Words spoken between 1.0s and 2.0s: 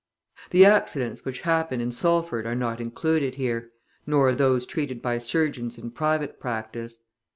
which happened in